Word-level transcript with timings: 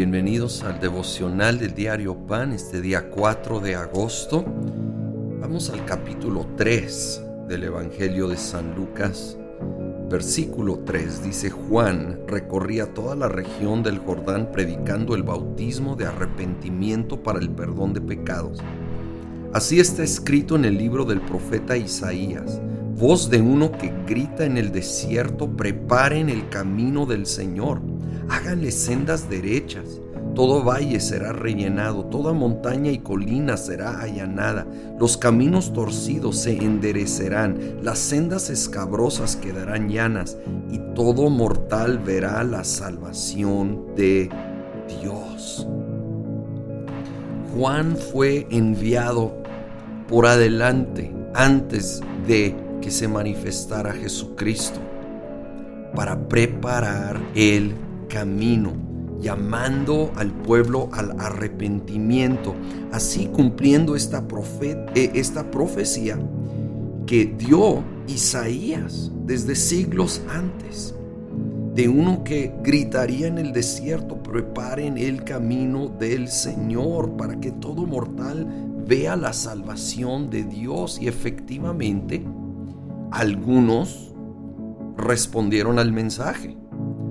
Bienvenidos 0.00 0.62
al 0.62 0.80
devocional 0.80 1.58
del 1.58 1.74
diario 1.74 2.16
Pan, 2.26 2.54
este 2.54 2.80
día 2.80 3.10
4 3.10 3.60
de 3.60 3.74
agosto. 3.74 4.42
Vamos 5.38 5.68
al 5.68 5.84
capítulo 5.84 6.46
3 6.56 7.22
del 7.46 7.64
Evangelio 7.64 8.26
de 8.26 8.38
San 8.38 8.74
Lucas. 8.74 9.36
Versículo 10.08 10.78
3 10.86 11.22
dice 11.22 11.50
Juan 11.50 12.18
recorría 12.26 12.94
toda 12.94 13.14
la 13.14 13.28
región 13.28 13.82
del 13.82 13.98
Jordán 13.98 14.50
predicando 14.50 15.14
el 15.14 15.22
bautismo 15.22 15.96
de 15.96 16.06
arrepentimiento 16.06 17.22
para 17.22 17.38
el 17.38 17.50
perdón 17.50 17.92
de 17.92 18.00
pecados. 18.00 18.56
Así 19.52 19.80
está 19.80 20.02
escrito 20.02 20.56
en 20.56 20.64
el 20.64 20.78
libro 20.78 21.04
del 21.04 21.20
profeta 21.20 21.76
Isaías, 21.76 22.58
voz 22.96 23.28
de 23.28 23.42
uno 23.42 23.70
que 23.70 23.92
grita 24.06 24.46
en 24.46 24.56
el 24.56 24.72
desierto, 24.72 25.54
preparen 25.54 26.30
el 26.30 26.48
camino 26.48 27.04
del 27.04 27.26
Señor 27.26 27.89
háganle 28.30 28.70
sendas 28.70 29.28
derechas. 29.28 30.00
Todo 30.34 30.62
valle 30.62 31.00
será 31.00 31.32
rellenado, 31.32 32.04
toda 32.06 32.32
montaña 32.32 32.92
y 32.92 32.98
colina 32.98 33.56
será 33.56 34.00
allanada, 34.00 34.64
los 34.98 35.16
caminos 35.16 35.72
torcidos 35.72 36.38
se 36.38 36.56
enderecerán, 36.56 37.78
las 37.82 37.98
sendas 37.98 38.48
escabrosas 38.48 39.34
quedarán 39.34 39.88
llanas, 39.88 40.38
y 40.70 40.78
todo 40.94 41.28
mortal 41.30 41.98
verá 41.98 42.44
la 42.44 42.62
salvación 42.62 43.94
de 43.96 44.30
Dios. 45.00 45.66
Juan 47.56 47.96
fue 47.96 48.46
enviado 48.50 49.42
por 50.08 50.26
adelante 50.26 51.12
antes 51.34 52.00
de 52.26 52.54
que 52.80 52.92
se 52.92 53.08
manifestara 53.08 53.92
Jesucristo 53.92 54.80
para 55.94 56.28
preparar 56.28 57.20
el 57.34 57.74
camino, 58.10 58.72
llamando 59.20 60.12
al 60.16 60.30
pueblo 60.30 60.90
al 60.92 61.18
arrepentimiento, 61.18 62.54
así 62.92 63.26
cumpliendo 63.26 63.96
esta, 63.96 64.22
eh, 64.62 65.10
esta 65.14 65.50
profecía 65.50 66.18
que 67.06 67.24
dio 67.24 67.82
Isaías 68.06 69.10
desde 69.24 69.54
siglos 69.54 70.20
antes, 70.28 70.94
de 71.74 71.88
uno 71.88 72.24
que 72.24 72.52
gritaría 72.62 73.28
en 73.28 73.38
el 73.38 73.52
desierto, 73.52 74.22
preparen 74.22 74.98
el 74.98 75.24
camino 75.24 75.88
del 75.88 76.28
Señor 76.28 77.16
para 77.16 77.40
que 77.40 77.52
todo 77.52 77.86
mortal 77.86 78.46
vea 78.86 79.16
la 79.16 79.32
salvación 79.32 80.30
de 80.30 80.42
Dios 80.42 80.98
y 81.00 81.06
efectivamente 81.06 82.24
algunos 83.12 84.12
respondieron 84.96 85.78
al 85.78 85.92
mensaje. 85.92 86.59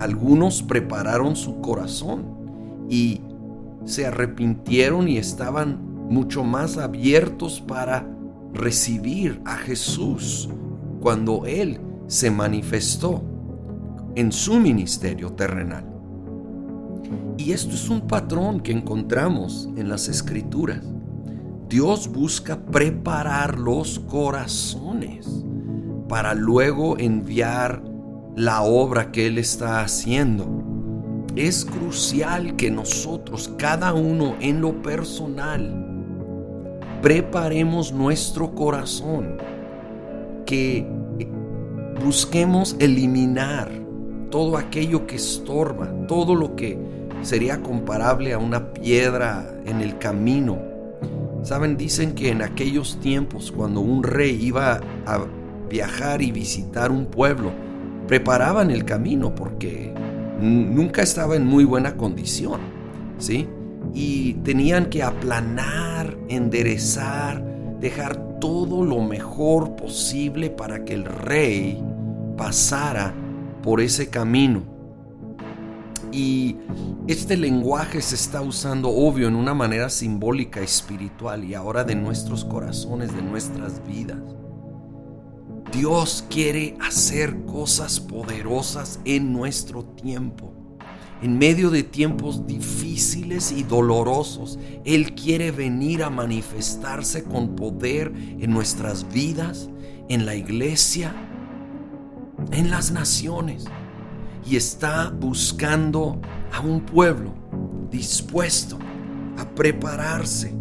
Algunos 0.00 0.62
prepararon 0.62 1.36
su 1.36 1.60
corazón 1.60 2.24
y 2.88 3.20
se 3.84 4.06
arrepintieron 4.06 5.08
y 5.08 5.18
estaban 5.18 6.08
mucho 6.08 6.42
más 6.42 6.78
abiertos 6.78 7.60
para 7.60 8.06
recibir 8.52 9.40
a 9.44 9.56
Jesús 9.56 10.48
cuando 11.00 11.46
Él 11.46 11.80
se 12.06 12.30
manifestó 12.30 13.22
en 14.14 14.32
su 14.32 14.58
ministerio 14.58 15.32
terrenal. 15.32 15.84
Y 17.36 17.52
esto 17.52 17.74
es 17.74 17.88
un 17.88 18.02
patrón 18.02 18.60
que 18.60 18.72
encontramos 18.72 19.68
en 19.76 19.88
las 19.88 20.08
escrituras. 20.08 20.84
Dios 21.68 22.10
busca 22.10 22.58
preparar 22.58 23.58
los 23.58 24.00
corazones 24.00 25.44
para 26.08 26.34
luego 26.34 26.98
enviar 26.98 27.89
la 28.36 28.62
obra 28.62 29.12
que 29.12 29.26
Él 29.26 29.38
está 29.38 29.80
haciendo. 29.82 30.46
Es 31.36 31.64
crucial 31.64 32.56
que 32.56 32.70
nosotros, 32.70 33.52
cada 33.56 33.92
uno 33.94 34.34
en 34.40 34.60
lo 34.60 34.82
personal, 34.82 35.86
preparemos 37.02 37.92
nuestro 37.92 38.54
corazón, 38.54 39.36
que 40.44 40.86
busquemos 42.04 42.76
eliminar 42.78 43.70
todo 44.30 44.56
aquello 44.56 45.06
que 45.06 45.16
estorba, 45.16 45.90
todo 46.06 46.34
lo 46.34 46.56
que 46.56 46.78
sería 47.22 47.62
comparable 47.62 48.32
a 48.32 48.38
una 48.38 48.72
piedra 48.72 49.54
en 49.66 49.80
el 49.80 49.98
camino. 49.98 50.58
Saben, 51.42 51.76
dicen 51.76 52.14
que 52.14 52.30
en 52.30 52.42
aquellos 52.42 52.98
tiempos, 53.00 53.52
cuando 53.52 53.80
un 53.80 54.02
rey 54.02 54.38
iba 54.42 54.80
a 55.06 55.24
viajar 55.68 56.22
y 56.22 56.32
visitar 56.32 56.90
un 56.90 57.06
pueblo, 57.06 57.52
preparaban 58.10 58.72
el 58.72 58.84
camino 58.84 59.36
porque 59.36 59.94
nunca 60.40 61.00
estaba 61.00 61.36
en 61.36 61.46
muy 61.46 61.62
buena 61.62 61.96
condición, 61.96 62.60
¿sí? 63.18 63.46
Y 63.94 64.34
tenían 64.42 64.86
que 64.86 65.04
aplanar, 65.04 66.18
enderezar, 66.28 67.40
dejar 67.78 68.40
todo 68.40 68.84
lo 68.84 69.00
mejor 69.00 69.76
posible 69.76 70.50
para 70.50 70.84
que 70.84 70.94
el 70.94 71.04
rey 71.04 71.80
pasara 72.36 73.14
por 73.62 73.80
ese 73.80 74.10
camino. 74.10 74.64
Y 76.10 76.56
este 77.06 77.36
lenguaje 77.36 78.02
se 78.02 78.16
está 78.16 78.42
usando, 78.42 78.88
obvio, 78.88 79.28
en 79.28 79.36
una 79.36 79.54
manera 79.54 79.88
simbólica, 79.88 80.58
espiritual 80.58 81.44
y 81.44 81.54
ahora 81.54 81.84
de 81.84 81.94
nuestros 81.94 82.44
corazones, 82.44 83.14
de 83.14 83.22
nuestras 83.22 83.80
vidas. 83.86 84.18
Dios 85.72 86.24
quiere 86.28 86.76
hacer 86.80 87.44
cosas 87.44 88.00
poderosas 88.00 88.98
en 89.04 89.32
nuestro 89.32 89.84
tiempo. 89.84 90.52
En 91.22 91.38
medio 91.38 91.70
de 91.70 91.82
tiempos 91.82 92.46
difíciles 92.46 93.52
y 93.52 93.62
dolorosos, 93.62 94.58
Él 94.84 95.14
quiere 95.14 95.50
venir 95.50 96.02
a 96.02 96.10
manifestarse 96.10 97.24
con 97.24 97.56
poder 97.56 98.12
en 98.16 98.50
nuestras 98.50 99.12
vidas, 99.12 99.68
en 100.08 100.26
la 100.26 100.34
iglesia, 100.34 101.14
en 102.52 102.70
las 102.70 102.90
naciones. 102.90 103.66
Y 104.44 104.56
está 104.56 105.10
buscando 105.10 106.20
a 106.52 106.60
un 106.60 106.80
pueblo 106.80 107.34
dispuesto 107.90 108.78
a 109.38 109.44
prepararse 109.54 110.59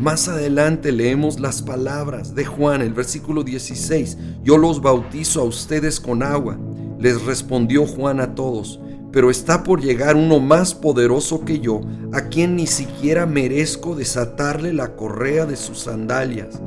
más 0.00 0.28
adelante 0.28 0.90
leemos 0.90 1.38
las 1.38 1.62
palabras 1.62 2.34
de 2.34 2.44
Juan, 2.44 2.82
el 2.82 2.92
versículo 2.92 3.44
16. 3.44 4.18
Yo 4.42 4.58
los 4.58 4.82
bautizo 4.82 5.40
a 5.40 5.44
ustedes 5.44 6.00
con 6.00 6.22
agua. 6.22 6.58
Les 6.98 7.22
respondió 7.24 7.86
Juan 7.86 8.20
a 8.20 8.34
todos, 8.34 8.80
pero 9.12 9.30
está 9.30 9.62
por 9.62 9.80
llegar 9.80 10.16
uno 10.16 10.40
más 10.40 10.74
poderoso 10.74 11.44
que 11.44 11.60
yo, 11.60 11.80
a 12.12 12.22
quien 12.22 12.56
ni 12.56 12.66
siquiera 12.66 13.24
merezco 13.24 13.94
desatarle 13.94 14.72
la 14.72 14.96
correa 14.96 15.46
de 15.46 15.56
sus 15.56 15.80
sandalias. 15.80 16.60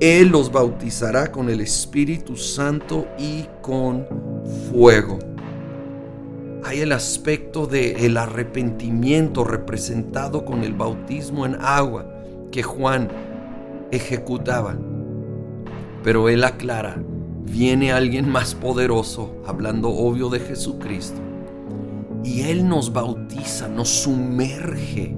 Él 0.00 0.28
los 0.28 0.52
bautizará 0.52 1.32
con 1.32 1.48
el 1.48 1.62
Espíritu 1.62 2.36
Santo 2.36 3.06
y 3.18 3.46
con 3.62 4.06
fuego. 4.70 5.18
Hay 6.64 6.80
el 6.80 6.92
aspecto 6.92 7.66
del 7.66 7.96
el 7.96 8.16
arrepentimiento 8.18 9.44
representado 9.44 10.44
con 10.44 10.64
el 10.64 10.74
bautismo 10.74 11.46
en 11.46 11.56
agua 11.60 12.15
que 12.56 12.62
Juan 12.62 13.10
ejecutaba. 13.90 14.78
Pero 16.02 16.30
él 16.30 16.42
aclara, 16.42 16.96
viene 17.42 17.92
alguien 17.92 18.30
más 18.30 18.54
poderoso, 18.54 19.42
hablando 19.46 19.90
obvio 19.90 20.30
de 20.30 20.40
Jesucristo. 20.40 21.20
Y 22.24 22.44
Él 22.44 22.66
nos 22.66 22.94
bautiza, 22.94 23.68
nos 23.68 23.90
sumerge 23.90 25.14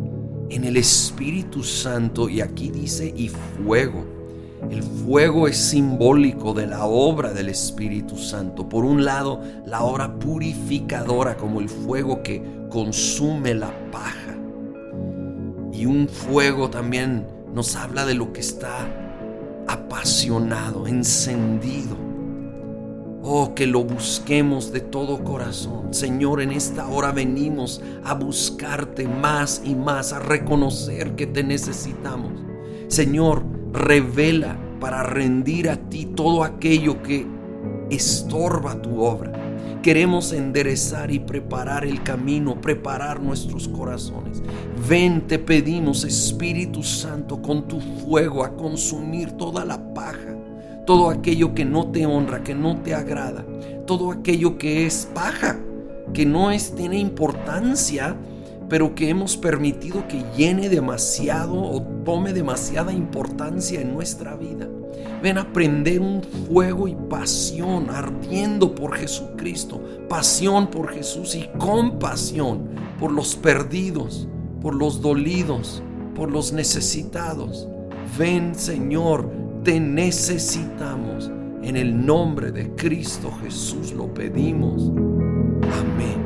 en 0.50 0.64
el 0.64 0.76
Espíritu 0.76 1.62
Santo. 1.62 2.28
Y 2.28 2.40
aquí 2.40 2.72
dice, 2.72 3.14
y 3.16 3.28
fuego. 3.28 4.04
El 4.68 4.82
fuego 4.82 5.46
es 5.46 5.58
simbólico 5.58 6.54
de 6.54 6.66
la 6.66 6.86
obra 6.86 7.32
del 7.32 7.50
Espíritu 7.50 8.16
Santo. 8.18 8.68
Por 8.68 8.84
un 8.84 9.04
lado, 9.04 9.40
la 9.64 9.84
obra 9.84 10.18
purificadora 10.18 11.36
como 11.36 11.60
el 11.60 11.68
fuego 11.68 12.20
que 12.20 12.42
consume 12.68 13.54
la 13.54 13.72
paja 13.92 14.17
y 15.78 15.86
un 15.86 16.08
fuego 16.08 16.70
también 16.70 17.24
nos 17.54 17.76
habla 17.76 18.04
de 18.04 18.14
lo 18.14 18.32
que 18.32 18.40
está 18.40 18.88
apasionado, 19.68 20.88
encendido. 20.88 21.96
Oh, 23.22 23.54
que 23.54 23.66
lo 23.66 23.84
busquemos 23.84 24.72
de 24.72 24.80
todo 24.80 25.22
corazón. 25.22 25.94
Señor, 25.94 26.40
en 26.40 26.50
esta 26.50 26.88
hora 26.88 27.12
venimos 27.12 27.80
a 28.04 28.14
buscarte 28.14 29.06
más 29.06 29.62
y 29.64 29.76
más, 29.76 30.12
a 30.12 30.18
reconocer 30.18 31.14
que 31.14 31.28
te 31.28 31.44
necesitamos. 31.44 32.32
Señor, 32.88 33.44
revela 33.72 34.58
para 34.80 35.04
rendir 35.04 35.70
a 35.70 35.76
ti 35.76 36.06
todo 36.06 36.42
aquello 36.42 37.02
que 37.04 37.24
estorba 37.90 38.82
tu 38.82 39.00
obra. 39.02 39.47
Queremos 39.82 40.32
enderezar 40.32 41.10
y 41.10 41.20
preparar 41.20 41.84
el 41.84 42.02
camino, 42.02 42.60
preparar 42.60 43.22
nuestros 43.22 43.68
corazones. 43.68 44.42
Ven, 44.88 45.26
te 45.26 45.38
pedimos, 45.38 46.04
Espíritu 46.04 46.82
Santo, 46.82 47.40
con 47.40 47.68
tu 47.68 47.80
fuego 47.80 48.44
a 48.44 48.56
consumir 48.56 49.32
toda 49.32 49.64
la 49.64 49.94
paja, 49.94 50.36
todo 50.86 51.10
aquello 51.10 51.54
que 51.54 51.64
no 51.64 51.90
te 51.90 52.06
honra, 52.06 52.42
que 52.42 52.54
no 52.54 52.78
te 52.82 52.94
agrada, 52.94 53.44
todo 53.86 54.10
aquello 54.10 54.58
que 54.58 54.84
es 54.84 55.08
paja, 55.14 55.58
que 56.12 56.26
no 56.26 56.50
es, 56.50 56.74
tiene 56.74 56.98
importancia 56.98 58.16
pero 58.68 58.94
que 58.94 59.08
hemos 59.08 59.36
permitido 59.36 60.06
que 60.08 60.24
llene 60.36 60.68
demasiado 60.68 61.54
o 61.54 61.82
tome 62.04 62.32
demasiada 62.32 62.92
importancia 62.92 63.80
en 63.80 63.94
nuestra 63.94 64.36
vida. 64.36 64.68
Ven 65.22 65.38
a 65.38 65.52
prender 65.52 66.00
un 66.00 66.22
fuego 66.22 66.86
y 66.86 66.94
pasión 67.08 67.90
ardiendo 67.90 68.74
por 68.74 68.94
Jesucristo, 68.94 69.80
pasión 70.08 70.68
por 70.68 70.90
Jesús 70.90 71.34
y 71.34 71.48
compasión 71.58 72.68
por 72.98 73.12
los 73.12 73.34
perdidos, 73.36 74.28
por 74.60 74.74
los 74.74 75.00
dolidos, 75.00 75.82
por 76.14 76.30
los 76.30 76.52
necesitados. 76.52 77.68
Ven 78.18 78.54
Señor, 78.54 79.30
te 79.64 79.80
necesitamos. 79.80 81.30
En 81.62 81.76
el 81.76 82.06
nombre 82.06 82.52
de 82.52 82.70
Cristo 82.76 83.30
Jesús 83.42 83.92
lo 83.92 84.12
pedimos. 84.14 84.88
Amén. 84.88 86.17